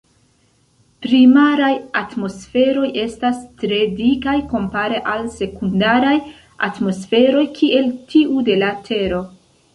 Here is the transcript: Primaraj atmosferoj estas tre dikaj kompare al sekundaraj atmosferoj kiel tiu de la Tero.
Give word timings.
Primaraj 1.05 1.73
atmosferoj 2.01 2.87
estas 3.01 3.41
tre 3.65 3.83
dikaj 4.01 4.35
kompare 4.55 5.03
al 5.13 5.23
sekundaraj 5.37 6.17
atmosferoj 6.71 7.47
kiel 7.61 7.95
tiu 8.15 8.43
de 8.51 8.59
la 8.65 8.75
Tero. 8.91 9.23